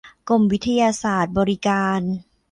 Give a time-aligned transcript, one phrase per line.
[0.29, 1.99] กรมวิทยาศาสตร์บริการ